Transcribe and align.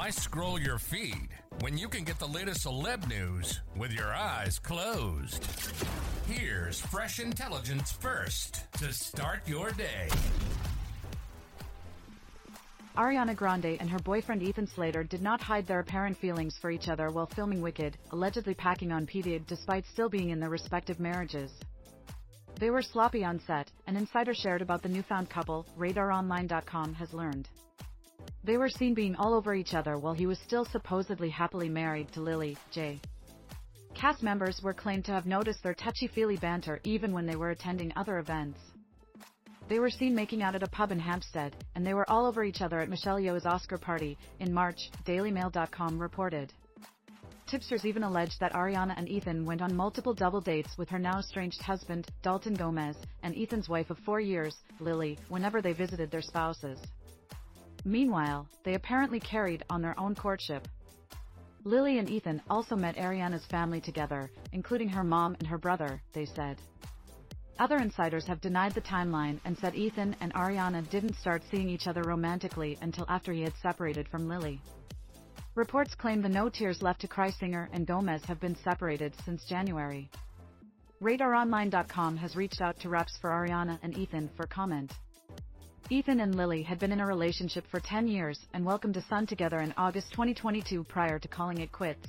Why 0.00 0.08
scroll 0.08 0.58
your 0.58 0.78
feed 0.78 1.28
when 1.60 1.76
you 1.76 1.86
can 1.86 2.04
get 2.04 2.18
the 2.18 2.26
latest 2.26 2.64
celeb 2.64 3.06
news 3.06 3.60
with 3.76 3.92
your 3.92 4.14
eyes 4.14 4.58
closed? 4.58 5.44
Here's 6.26 6.80
fresh 6.80 7.20
intelligence 7.20 7.92
first 7.92 8.64
to 8.78 8.94
start 8.94 9.46
your 9.46 9.72
day. 9.72 10.08
Ariana 12.96 13.36
Grande 13.36 13.76
and 13.78 13.90
her 13.90 13.98
boyfriend 13.98 14.42
Ethan 14.42 14.68
Slater 14.68 15.04
did 15.04 15.20
not 15.20 15.42
hide 15.42 15.66
their 15.66 15.80
apparent 15.80 16.16
feelings 16.16 16.56
for 16.56 16.70
each 16.70 16.88
other 16.88 17.10
while 17.10 17.26
filming 17.26 17.60
Wicked, 17.60 17.98
allegedly 18.10 18.54
packing 18.54 18.92
on 18.92 19.06
PDA 19.06 19.46
despite 19.46 19.84
still 19.84 20.08
being 20.08 20.30
in 20.30 20.40
their 20.40 20.48
respective 20.48 20.98
marriages. 20.98 21.52
They 22.58 22.70
were 22.70 22.80
sloppy 22.80 23.22
on 23.22 23.38
set, 23.46 23.70
an 23.86 23.96
insider 23.96 24.32
shared 24.32 24.62
about 24.62 24.82
the 24.82 24.88
newfound 24.88 25.28
couple, 25.28 25.66
RadarOnline.com 25.78 26.94
has 26.94 27.12
learned. 27.12 27.50
They 28.42 28.56
were 28.56 28.70
seen 28.70 28.94
being 28.94 29.16
all 29.16 29.34
over 29.34 29.54
each 29.54 29.74
other 29.74 29.98
while 29.98 30.14
he 30.14 30.26
was 30.26 30.38
still 30.38 30.64
supposedly 30.64 31.28
happily 31.28 31.68
married 31.68 32.10
to 32.12 32.20
Lily 32.20 32.56
J. 32.70 33.00
Cast 33.94 34.22
members 34.22 34.62
were 34.62 34.72
claimed 34.72 35.04
to 35.04 35.12
have 35.12 35.26
noticed 35.26 35.62
their 35.62 35.74
touchy-feely 35.74 36.38
banter 36.38 36.80
even 36.84 37.12
when 37.12 37.26
they 37.26 37.36
were 37.36 37.50
attending 37.50 37.92
other 37.96 38.18
events. 38.18 38.58
They 39.68 39.78
were 39.78 39.90
seen 39.90 40.14
making 40.14 40.42
out 40.42 40.54
at 40.54 40.62
a 40.62 40.68
pub 40.68 40.90
in 40.90 40.98
Hampstead, 40.98 41.54
and 41.74 41.86
they 41.86 41.94
were 41.94 42.08
all 42.10 42.26
over 42.26 42.42
each 42.42 42.62
other 42.62 42.80
at 42.80 42.88
Michelle 42.88 43.20
Yeoh's 43.20 43.44
Oscar 43.44 43.76
party 43.76 44.16
in 44.38 44.52
March, 44.52 44.90
DailyMail.com 45.04 45.98
reported. 45.98 46.52
Tipsters 47.46 47.84
even 47.84 48.04
alleged 48.04 48.40
that 48.40 48.52
Ariana 48.54 48.94
and 48.96 49.08
Ethan 49.08 49.44
went 49.44 49.60
on 49.60 49.76
multiple 49.76 50.14
double 50.14 50.40
dates 50.40 50.78
with 50.78 50.88
her 50.88 50.98
now 50.98 51.18
estranged 51.18 51.60
husband, 51.60 52.08
Dalton 52.22 52.54
Gomez, 52.54 52.96
and 53.22 53.36
Ethan's 53.36 53.68
wife 53.68 53.90
of 53.90 53.98
four 53.98 54.20
years, 54.20 54.56
Lily, 54.78 55.18
whenever 55.28 55.60
they 55.60 55.72
visited 55.72 56.10
their 56.10 56.22
spouses. 56.22 56.80
Meanwhile, 57.84 58.46
they 58.64 58.74
apparently 58.74 59.20
carried 59.20 59.64
on 59.70 59.82
their 59.82 59.98
own 59.98 60.14
courtship. 60.14 60.68
Lily 61.64 61.98
and 61.98 62.08
Ethan 62.08 62.42
also 62.48 62.76
met 62.76 62.96
Ariana's 62.96 63.44
family 63.46 63.80
together, 63.80 64.30
including 64.52 64.88
her 64.88 65.04
mom 65.04 65.36
and 65.38 65.46
her 65.46 65.58
brother, 65.58 66.00
they 66.12 66.24
said. 66.24 66.56
Other 67.58 67.76
insiders 67.76 68.26
have 68.26 68.40
denied 68.40 68.72
the 68.72 68.80
timeline 68.80 69.38
and 69.44 69.56
said 69.58 69.74
Ethan 69.74 70.16
and 70.20 70.32
Ariana 70.32 70.88
didn't 70.88 71.16
start 71.16 71.42
seeing 71.50 71.68
each 71.68 71.86
other 71.86 72.02
romantically 72.02 72.78
until 72.80 73.04
after 73.08 73.32
he 73.32 73.42
had 73.42 73.52
separated 73.60 74.08
from 74.08 74.28
Lily. 74.28 74.62
Reports 75.54 75.94
claim 75.94 76.22
the 76.22 76.28
No 76.28 76.48
Tears 76.48 76.80
Left 76.80 77.02
to 77.02 77.08
Cry 77.08 77.30
singer 77.30 77.68
and 77.72 77.86
Gomez 77.86 78.24
have 78.24 78.40
been 78.40 78.56
separated 78.56 79.14
since 79.26 79.44
January. 79.44 80.08
RadarOnline.com 81.02 82.16
has 82.16 82.36
reached 82.36 82.62
out 82.62 82.78
to 82.80 82.88
reps 82.88 83.18
for 83.18 83.30
Ariana 83.30 83.78
and 83.82 83.96
Ethan 83.96 84.30
for 84.36 84.46
comment. 84.46 84.92
Ethan 85.88 86.20
and 86.20 86.34
Lily 86.34 86.62
had 86.62 86.78
been 86.78 86.92
in 86.92 87.00
a 87.00 87.06
relationship 87.06 87.64
for 87.70 87.80
10 87.80 88.06
years 88.06 88.38
and 88.52 88.64
welcomed 88.64 88.96
a 88.96 89.02
son 89.02 89.26
together 89.26 89.60
in 89.60 89.74
August 89.76 90.10
2022 90.12 90.84
prior 90.84 91.18
to 91.18 91.28
calling 91.28 91.58
it 91.58 91.72
quits. 91.72 92.06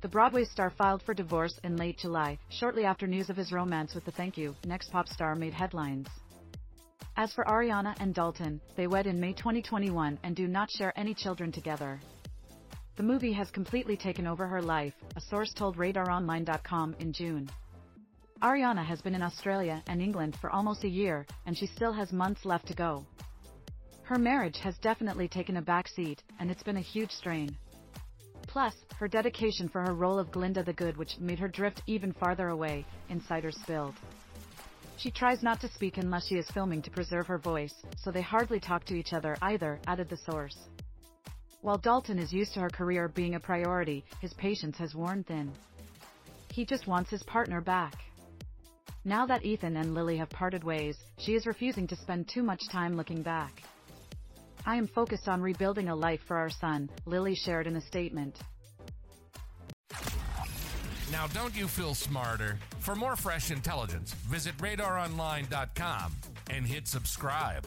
The 0.00 0.08
Broadway 0.08 0.44
star 0.44 0.70
filed 0.70 1.02
for 1.02 1.14
divorce 1.14 1.58
in 1.64 1.76
late 1.76 1.98
July, 1.98 2.38
shortly 2.50 2.84
after 2.84 3.06
news 3.06 3.30
of 3.30 3.36
his 3.36 3.50
romance 3.50 3.94
with 3.94 4.04
the 4.04 4.12
Thank 4.12 4.36
You 4.36 4.54
Next 4.64 4.92
pop 4.92 5.08
star 5.08 5.34
made 5.34 5.52
headlines. 5.52 6.06
As 7.16 7.32
for 7.32 7.44
Ariana 7.46 7.96
and 7.98 8.14
Dalton, 8.14 8.60
they 8.76 8.86
wed 8.86 9.08
in 9.08 9.18
May 9.18 9.32
2021 9.32 10.18
and 10.22 10.36
do 10.36 10.46
not 10.46 10.70
share 10.70 10.92
any 10.96 11.14
children 11.14 11.50
together. 11.50 12.00
The 12.96 13.02
movie 13.02 13.32
has 13.32 13.50
completely 13.50 13.96
taken 13.96 14.26
over 14.26 14.46
her 14.46 14.62
life, 14.62 14.94
a 15.16 15.20
source 15.20 15.52
told 15.52 15.76
RadarOnline.com 15.76 16.96
in 17.00 17.12
June. 17.12 17.50
Ariana 18.42 18.84
has 18.84 19.00
been 19.00 19.16
in 19.16 19.22
Australia 19.22 19.82
and 19.88 20.00
England 20.00 20.36
for 20.40 20.50
almost 20.50 20.84
a 20.84 20.88
year, 20.88 21.26
and 21.46 21.58
she 21.58 21.66
still 21.66 21.92
has 21.92 22.12
months 22.12 22.44
left 22.44 22.68
to 22.68 22.74
go. 22.74 23.04
Her 24.04 24.16
marriage 24.16 24.58
has 24.58 24.78
definitely 24.78 25.26
taken 25.26 25.56
a 25.56 25.62
back 25.62 25.88
seat, 25.88 26.22
and 26.38 26.48
it's 26.48 26.62
been 26.62 26.76
a 26.76 26.80
huge 26.80 27.10
strain. 27.10 27.56
Plus, 28.46 28.74
her 28.96 29.08
dedication 29.08 29.68
for 29.68 29.84
her 29.84 29.92
role 29.92 30.20
of 30.20 30.30
Glinda 30.30 30.62
the 30.62 30.72
Good 30.72 30.96
which 30.96 31.18
made 31.18 31.40
her 31.40 31.48
drift 31.48 31.82
even 31.88 32.12
farther 32.12 32.48
away, 32.48 32.86
insiders 33.08 33.56
spilled. 33.56 33.94
She 34.98 35.10
tries 35.10 35.42
not 35.42 35.60
to 35.62 35.68
speak 35.68 35.96
unless 35.96 36.28
she 36.28 36.36
is 36.36 36.48
filming 36.50 36.80
to 36.82 36.92
preserve 36.92 37.26
her 37.26 37.38
voice, 37.38 37.74
so 37.96 38.12
they 38.12 38.22
hardly 38.22 38.60
talk 38.60 38.84
to 38.84 38.94
each 38.94 39.12
other 39.12 39.36
either, 39.42 39.80
added 39.88 40.08
the 40.08 40.16
source. 40.16 40.56
While 41.60 41.78
Dalton 41.78 42.20
is 42.20 42.32
used 42.32 42.54
to 42.54 42.60
her 42.60 42.70
career 42.70 43.08
being 43.08 43.34
a 43.34 43.40
priority, 43.40 44.04
his 44.20 44.32
patience 44.34 44.78
has 44.78 44.94
worn 44.94 45.24
thin. 45.24 45.50
He 46.52 46.64
just 46.64 46.86
wants 46.86 47.10
his 47.10 47.24
partner 47.24 47.60
back. 47.60 47.94
Now 49.04 49.26
that 49.26 49.44
Ethan 49.44 49.76
and 49.76 49.94
Lily 49.94 50.16
have 50.16 50.30
parted 50.30 50.64
ways, 50.64 50.96
she 51.18 51.34
is 51.34 51.46
refusing 51.46 51.86
to 51.86 51.96
spend 51.96 52.28
too 52.28 52.42
much 52.42 52.68
time 52.68 52.96
looking 52.96 53.22
back. 53.22 53.62
I 54.66 54.76
am 54.76 54.86
focused 54.86 55.28
on 55.28 55.40
rebuilding 55.40 55.88
a 55.88 55.94
life 55.94 56.20
for 56.26 56.36
our 56.36 56.50
son, 56.50 56.90
Lily 57.06 57.34
shared 57.34 57.66
in 57.66 57.76
a 57.76 57.80
statement. 57.80 58.36
Now, 61.10 61.26
don't 61.28 61.56
you 61.56 61.66
feel 61.68 61.94
smarter? 61.94 62.58
For 62.80 62.94
more 62.94 63.16
fresh 63.16 63.50
intelligence, 63.50 64.12
visit 64.12 64.56
radaronline.com 64.58 66.12
and 66.50 66.66
hit 66.66 66.86
subscribe. 66.86 67.66